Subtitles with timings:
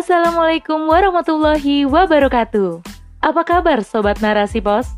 [0.00, 2.80] Assalamualaikum warahmatullahi wabarakatuh.
[3.20, 4.88] Apa kabar Sobat Narasi Pos?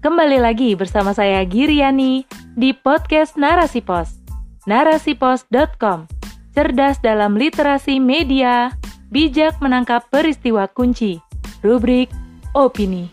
[0.00, 2.24] Kembali lagi bersama saya Giriani
[2.56, 4.16] di podcast Narasi Pos.
[4.64, 6.08] Narasipos.com
[6.56, 8.72] Cerdas dalam literasi media,
[9.12, 11.20] bijak menangkap peristiwa kunci.
[11.60, 12.08] Rubrik
[12.56, 13.12] Opini.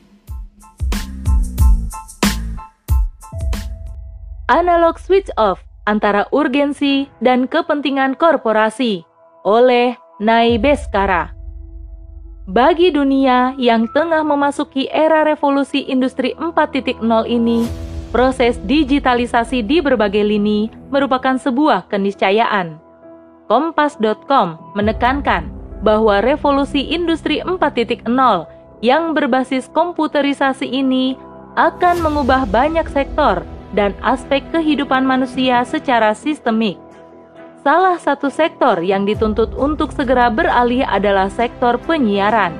[4.48, 9.04] Analog switch off antara urgensi dan kepentingan korporasi
[9.43, 11.34] oleh Nai Beskara.
[12.46, 17.66] Bagi dunia yang tengah memasuki era revolusi industri 4.0 ini,
[18.14, 22.78] proses digitalisasi di berbagai lini merupakan sebuah keniscayaan.
[23.50, 25.50] Kompas.com menekankan
[25.82, 28.06] bahwa revolusi industri 4.0
[28.86, 31.18] yang berbasis komputerisasi ini
[31.57, 33.42] akan mengubah banyak sektor
[33.73, 36.78] dan aspek kehidupan manusia secara sistemik.
[37.61, 42.58] Salah satu sektor yang dituntut untuk segera beralih adalah sektor penyiaran.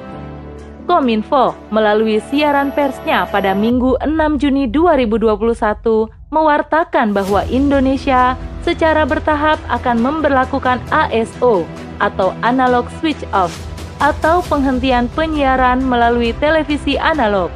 [0.86, 9.98] Kominfo melalui siaran persnya pada Minggu 6 Juni 2021 mewartakan bahwa Indonesia secara bertahap akan
[10.06, 11.66] memberlakukan ASO
[11.98, 13.50] atau Analog Switch Off
[13.98, 17.50] atau penghentian penyiaran melalui televisi analog.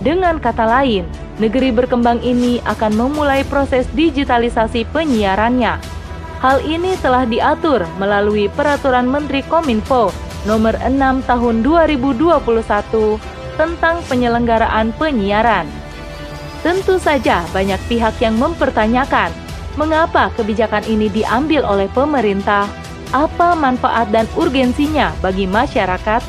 [0.00, 1.04] Dengan kata lain,
[1.36, 5.91] negeri berkembang ini akan memulai proses digitalisasi penyiarannya.
[6.42, 10.10] Hal ini telah diatur melalui Peraturan Menteri Kominfo
[10.42, 12.34] Nomor 6 Tahun 2021
[13.54, 15.70] tentang penyelenggaraan penyiaran.
[16.66, 19.30] Tentu saja banyak pihak yang mempertanyakan
[19.78, 22.66] mengapa kebijakan ini diambil oleh pemerintah,
[23.14, 26.26] apa manfaat dan urgensinya bagi masyarakat.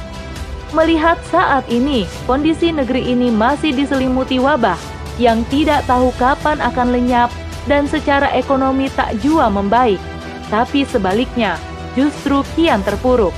[0.77, 4.77] Melihat saat ini kondisi negeri ini masih diselimuti wabah
[5.17, 7.33] yang tidak tahu kapan akan lenyap
[7.69, 9.99] dan secara ekonomi tak jua membaik,
[10.51, 11.55] tapi sebaliknya
[11.93, 13.33] justru kian terpuruk.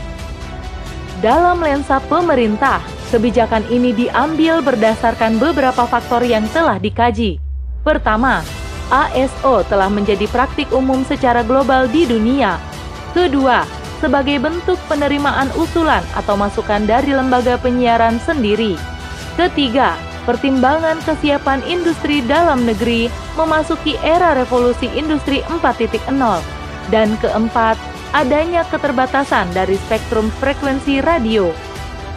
[1.24, 7.40] Dalam lensa pemerintah, kebijakan ini diambil berdasarkan beberapa faktor yang telah dikaji.
[7.86, 8.44] Pertama,
[8.92, 12.62] ASO telah menjadi praktik umum secara global di dunia.
[13.16, 13.66] Kedua,
[14.04, 18.76] sebagai bentuk penerimaan usulan atau masukan dari lembaga penyiaran sendiri.
[19.40, 23.08] Ketiga, pertimbangan kesiapan industri dalam negeri
[23.40, 26.02] memasuki era revolusi industri 4.0.
[26.90, 27.78] Dan keempat,
[28.12, 31.54] adanya keterbatasan dari spektrum frekuensi radio.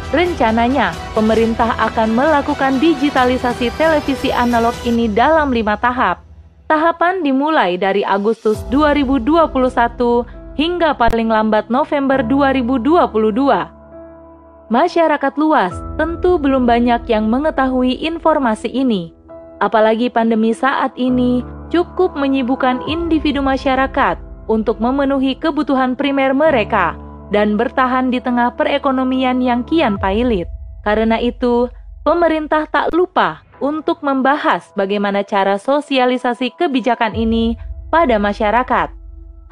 [0.09, 6.25] Rencananya, pemerintah akan melakukan digitalisasi televisi analog ini dalam lima tahap.
[6.69, 9.53] Tahapan dimulai dari Agustus 2021
[10.57, 13.78] hingga paling lambat November 2022
[14.69, 19.17] masyarakat luas tentu belum banyak yang mengetahui informasi ini.
[19.59, 21.43] Apalagi pandemi saat ini
[21.73, 26.97] cukup menyibukkan individu masyarakat untuk memenuhi kebutuhan primer mereka
[27.29, 30.49] dan bertahan di tengah perekonomian yang kian pailit.
[30.87, 31.69] Karena itu,
[32.07, 37.59] pemerintah tak lupa untuk membahas bagaimana cara sosialisasi kebijakan ini
[37.93, 38.89] pada masyarakat.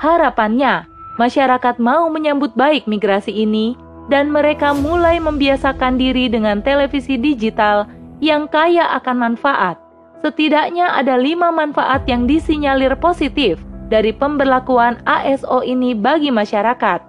[0.01, 0.89] Harapannya,
[1.21, 7.91] masyarakat mau menyambut baik migrasi ini dan mereka mulai membiasakan diri dengan televisi digital
[8.23, 9.77] yang kaya akan manfaat.
[10.25, 13.61] Setidaknya ada lima manfaat yang disinyalir positif
[13.93, 17.03] dari pemberlakuan ASO ini bagi masyarakat.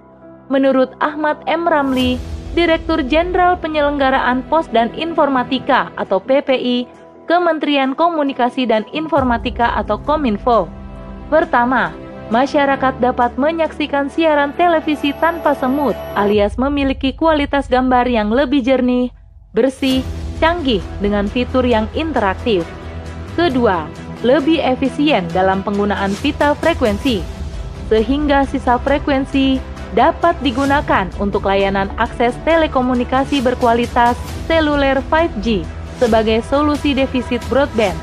[0.47, 1.65] Menurut Ahmad M.
[1.65, 2.19] Ramli,
[2.57, 6.89] Direktur Jenderal Penyelenggaraan Pos dan Informatika atau PPI,
[7.27, 10.65] Kementerian Komunikasi dan Informatika atau Kominfo.
[11.27, 11.91] Pertama,
[12.27, 19.11] masyarakat dapat menyaksikan siaran televisi tanpa semut alias memiliki kualitas gambar yang lebih jernih,
[19.55, 20.03] bersih,
[20.43, 22.67] canggih dengan fitur yang interaktif.
[23.37, 23.87] Kedua,
[24.25, 27.21] lebih efisien dalam penggunaan vital frekuensi,
[27.87, 29.61] sehingga sisa frekuensi
[29.95, 35.63] dapat digunakan untuk layanan akses telekomunikasi berkualitas seluler 5G
[36.01, 37.95] sebagai solusi defisit broadband.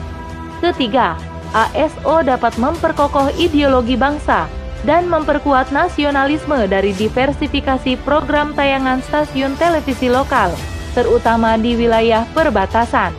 [0.65, 1.19] Ketiga,
[1.55, 4.51] ASO dapat memperkokoh ideologi bangsa
[4.83, 10.51] dan memperkuat nasionalisme dari diversifikasi program tayangan stasiun televisi lokal,
[10.93, 13.15] terutama di wilayah perbatasan.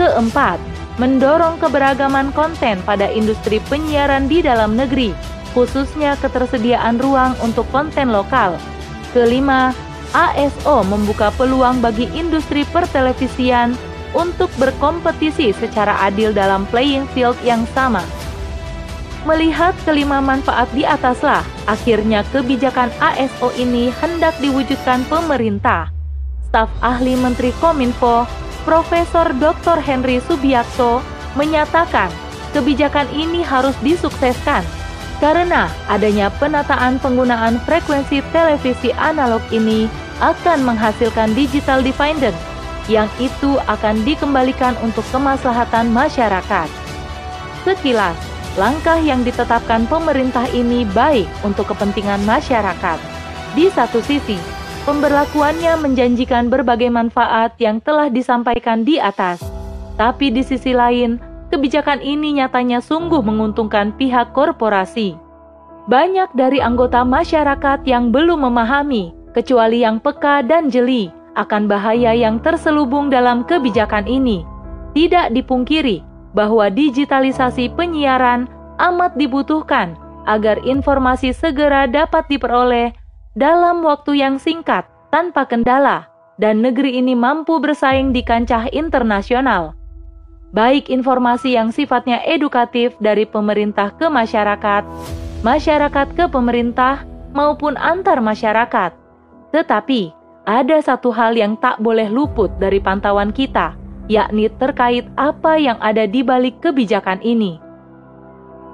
[0.00, 0.56] Keempat,
[0.96, 5.12] mendorong keberagaman konten pada industri penyiaran di dalam negeri,
[5.52, 8.56] khususnya ketersediaan ruang untuk konten lokal.
[9.12, 9.76] Kelima,
[10.16, 13.76] ASO membuka peluang bagi industri pertelevisian
[14.16, 18.04] untuk berkompetisi secara adil dalam playing field yang sama.
[19.26, 25.92] Melihat kelima manfaat di ataslah, akhirnya kebijakan ASO ini hendak diwujudkan pemerintah.
[26.48, 28.24] Staf ahli Menteri Kominfo,
[28.64, 29.82] Profesor Dr.
[29.84, 31.04] Henry Subiakto,
[31.36, 32.08] menyatakan
[32.56, 34.64] kebijakan ini harus disukseskan.
[35.18, 39.90] Karena adanya penataan penggunaan frekuensi televisi analog ini
[40.22, 42.38] akan menghasilkan digital dividend
[42.88, 46.68] yang itu akan dikembalikan untuk kemaslahatan masyarakat.
[47.68, 48.16] Sekilas,
[48.56, 52.98] langkah yang ditetapkan pemerintah ini baik untuk kepentingan masyarakat.
[53.52, 54.40] Di satu sisi,
[54.88, 59.44] pemberlakuannya menjanjikan berbagai manfaat yang telah disampaikan di atas.
[60.00, 61.20] Tapi di sisi lain,
[61.52, 65.12] kebijakan ini nyatanya sungguh menguntungkan pihak korporasi.
[65.88, 71.08] Banyak dari anggota masyarakat yang belum memahami, kecuali yang peka dan jeli,
[71.38, 74.42] akan bahaya yang terselubung dalam kebijakan ini.
[74.92, 76.02] Tidak dipungkiri
[76.34, 78.50] bahwa digitalisasi penyiaran
[78.82, 79.94] amat dibutuhkan
[80.26, 82.92] agar informasi segera dapat diperoleh
[83.38, 89.78] dalam waktu yang singkat tanpa kendala, dan negeri ini mampu bersaing di kancah internasional
[90.52, 94.84] baik informasi yang sifatnya edukatif dari pemerintah ke masyarakat,
[95.44, 97.04] masyarakat ke pemerintah,
[97.36, 98.96] maupun antar masyarakat.
[99.52, 100.12] Tetapi,
[100.48, 103.76] ada satu hal yang tak boleh luput dari pantauan kita,
[104.08, 107.60] yakni terkait apa yang ada di balik kebijakan ini.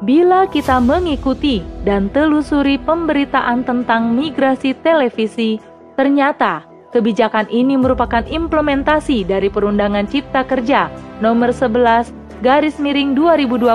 [0.07, 5.59] Bila kita mengikuti dan telusuri pemberitaan tentang migrasi televisi,
[5.99, 10.87] ternyata Kebijakan ini merupakan implementasi dari Perundangan Cipta Kerja
[11.19, 13.75] nomor 11 garis miring 2020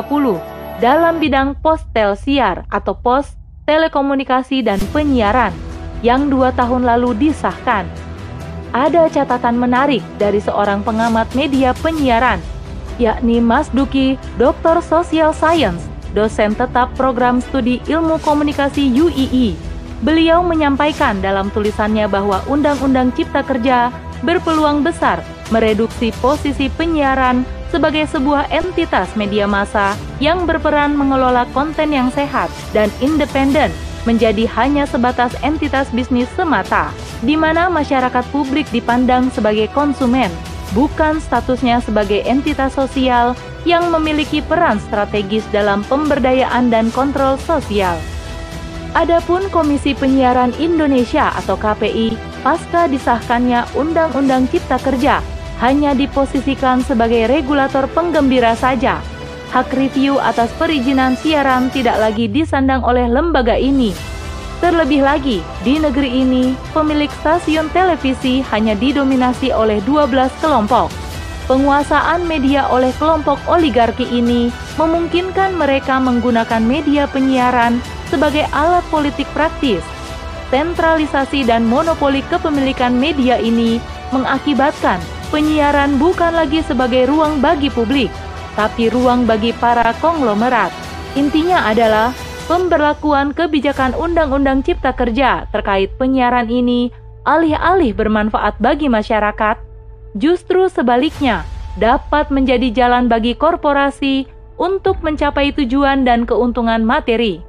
[0.80, 3.36] dalam bidang pos telsiar atau pos
[3.68, 5.52] telekomunikasi dan penyiaran
[6.06, 7.88] yang dua tahun lalu disahkan.
[8.70, 12.38] Ada catatan menarik dari seorang pengamat media penyiaran,
[13.02, 19.70] yakni Mas Duki, Doktor Social Science, dosen tetap program studi ilmu komunikasi UII
[20.00, 23.92] Beliau menyampaikan dalam tulisannya bahwa Undang-Undang Cipta Kerja
[24.24, 25.20] berpeluang besar
[25.52, 32.88] mereduksi posisi penyiaran sebagai sebuah entitas media massa yang berperan mengelola konten yang sehat dan
[33.04, 33.70] independen
[34.08, 36.94] menjadi hanya sebatas entitas bisnis semata,
[37.24, 40.32] di mana masyarakat publik dipandang sebagai konsumen,
[40.72, 43.34] bukan statusnya sebagai entitas sosial
[43.68, 47.98] yang memiliki peran strategis dalam pemberdayaan dan kontrol sosial.
[48.98, 55.22] Adapun Komisi Penyiaran Indonesia atau KPI pasca disahkannya Undang-Undang Cipta Kerja
[55.62, 58.98] hanya diposisikan sebagai regulator penggembira saja.
[59.50, 63.98] Hak review atas perizinan siaran tidak lagi disandang oleh lembaga ini.
[64.62, 70.94] Terlebih lagi, di negeri ini, pemilik stasiun televisi hanya didominasi oleh 12 kelompok.
[71.50, 77.82] Penguasaan media oleh kelompok oligarki ini memungkinkan mereka menggunakan media penyiaran
[78.14, 79.82] sebagai alat politik praktis.
[80.54, 83.82] Sentralisasi dan monopoli kepemilikan media ini
[84.14, 85.02] mengakibatkan
[85.34, 88.14] penyiaran bukan lagi sebagai ruang bagi publik,
[88.54, 90.72] tapi ruang bagi para konglomerat.
[91.18, 92.14] Intinya adalah
[92.46, 96.90] pemberlakuan kebijakan Undang-Undang Cipta Kerja terkait penyiaran ini
[97.28, 99.62] alih-alih bermanfaat bagi masyarakat,
[100.18, 101.46] justru sebaliknya
[101.78, 104.26] dapat menjadi jalan bagi korporasi
[104.58, 107.46] untuk mencapai tujuan dan keuntungan materi.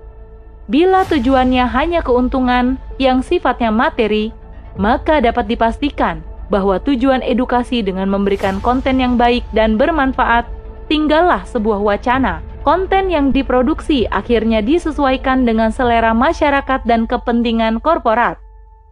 [0.70, 4.30] Bila tujuannya hanya keuntungan yang sifatnya materi,
[4.78, 10.46] maka dapat dipastikan bahwa tujuan edukasi dengan memberikan konten yang baik dan bermanfaat
[10.90, 12.42] tinggallah sebuah wacana.
[12.66, 18.36] Konten yang diproduksi akhirnya disesuaikan dengan selera masyarakat dan kepentingan korporat.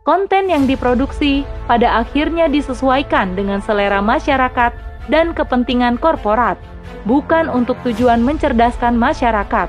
[0.08, 4.72] Konten yang diproduksi pada akhirnya disesuaikan dengan selera masyarakat
[5.12, 6.56] dan kepentingan korporat,
[7.04, 9.68] bukan untuk tujuan mencerdaskan masyarakat.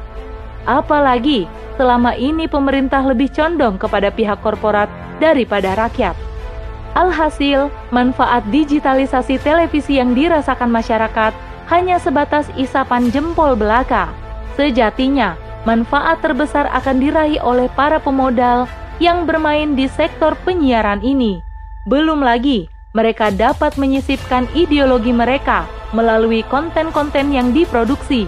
[0.64, 1.44] Apalagi
[1.76, 4.88] selama ini pemerintah lebih condong kepada pihak korporat
[5.20, 6.16] daripada rakyat.
[6.96, 14.10] Alhasil, manfaat digitalisasi televisi yang dirasakan masyarakat hanya sebatas isapan jempol belaka.
[14.58, 18.66] Sejatinya, manfaat terbesar akan diraih oleh para pemodal
[19.00, 21.40] yang bermain di sektor penyiaran ini.
[21.88, 28.26] Belum lagi, mereka dapat menyisipkan ideologi mereka melalui konten-konten yang diproduksi.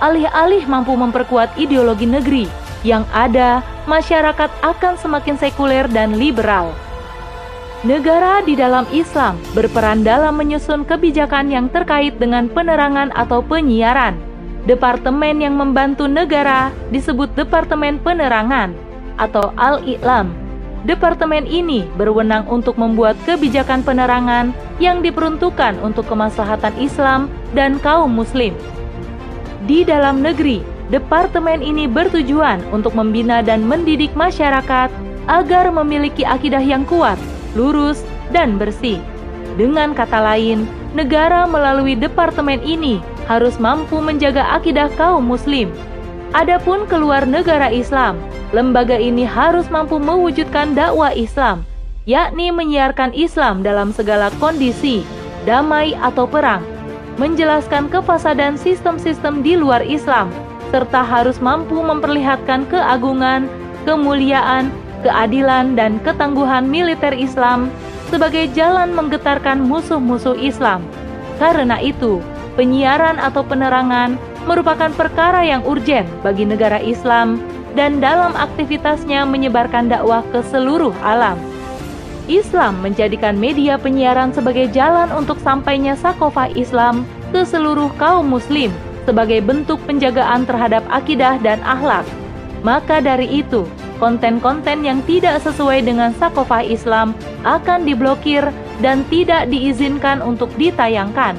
[0.00, 2.48] Alih-alih mampu memperkuat ideologi negeri,
[2.80, 6.72] yang ada, masyarakat akan semakin sekuler dan liberal.
[7.80, 14.20] Negara di dalam Islam berperan dalam menyusun kebijakan yang terkait dengan penerangan atau penyiaran.
[14.68, 18.76] Departemen yang membantu negara disebut Departemen Penerangan
[19.16, 20.28] atau Al-I'lam.
[20.84, 28.52] Departemen ini berwenang untuk membuat kebijakan penerangan yang diperuntukkan untuk kemaslahatan Islam dan kaum muslim.
[29.64, 30.60] Di dalam negeri,
[30.92, 34.92] Departemen ini bertujuan untuk membina dan mendidik masyarakat
[35.32, 37.16] agar memiliki akidah yang kuat,
[37.54, 39.02] lurus, dan bersih.
[39.58, 40.64] Dengan kata lain,
[40.94, 45.70] negara melalui departemen ini harus mampu menjaga akidah kaum muslim.
[46.30, 48.18] Adapun keluar negara Islam,
[48.54, 51.66] lembaga ini harus mampu mewujudkan dakwah Islam,
[52.06, 55.02] yakni menyiarkan Islam dalam segala kondisi,
[55.42, 56.62] damai atau perang,
[57.18, 60.30] menjelaskan kefasadan sistem-sistem di luar Islam,
[60.70, 63.50] serta harus mampu memperlihatkan keagungan,
[63.82, 64.70] kemuliaan,
[65.02, 67.68] keadilan, dan ketangguhan militer Islam
[68.10, 70.82] sebagai jalan menggetarkan musuh-musuh Islam.
[71.38, 72.20] Karena itu,
[72.58, 77.40] penyiaran atau penerangan merupakan perkara yang urgen bagi negara Islam
[77.78, 81.38] dan dalam aktivitasnya menyebarkan dakwah ke seluruh alam.
[82.30, 87.02] Islam menjadikan media penyiaran sebagai jalan untuk sampainya sakofah Islam
[87.34, 88.70] ke seluruh kaum muslim
[89.02, 92.06] sebagai bentuk penjagaan terhadap akidah dan akhlak.
[92.62, 93.64] Maka dari itu,
[94.00, 97.12] konten-konten yang tidak sesuai dengan sakofah Islam
[97.44, 98.42] akan diblokir
[98.80, 101.36] dan tidak diizinkan untuk ditayangkan.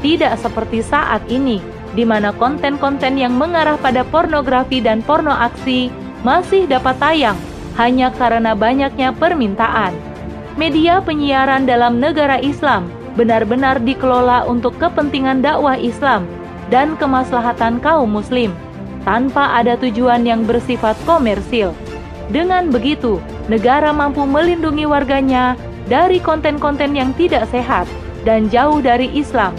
[0.00, 1.60] Tidak seperti saat ini,
[1.92, 5.92] di mana konten-konten yang mengarah pada pornografi dan porno aksi
[6.24, 7.38] masih dapat tayang
[7.78, 9.94] hanya karena banyaknya permintaan.
[10.58, 16.26] Media penyiaran dalam negara Islam benar-benar dikelola untuk kepentingan dakwah Islam
[16.70, 18.50] dan kemaslahatan kaum muslim
[19.06, 21.74] tanpa ada tujuan yang bersifat komersil.
[22.28, 25.56] Dengan begitu, negara mampu melindungi warganya
[25.88, 27.88] dari konten-konten yang tidak sehat
[28.28, 29.56] dan jauh dari Islam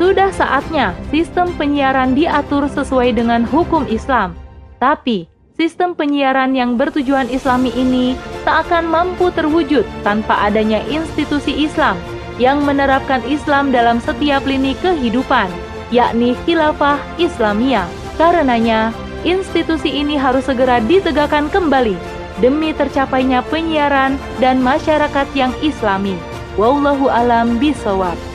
[0.00, 4.32] sudah saatnya sistem penyiaran diatur sesuai dengan hukum Islam.
[4.80, 5.28] Tapi,
[5.60, 8.16] sistem penyiaran yang bertujuan Islami ini
[8.48, 12.00] tak akan mampu terwujud tanpa adanya institusi Islam
[12.40, 15.52] yang menerapkan Islam dalam setiap lini kehidupan,
[15.92, 17.84] yakni khilafah Islamiyah.
[18.16, 18.96] Karenanya,
[19.26, 21.96] institusi ini harus segera ditegakkan kembali
[22.40, 26.16] demi tercapainya penyiaran dan masyarakat yang islami.
[26.56, 28.29] Wallahu alam bisawab.